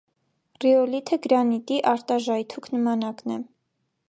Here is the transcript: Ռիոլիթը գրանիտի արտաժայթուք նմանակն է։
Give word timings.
Ռիոլիթը 0.63 1.19
գրանիտի 1.27 1.79
արտաժայթուք 1.93 2.71
նմանակն 2.79 3.37
է։ 3.39 3.43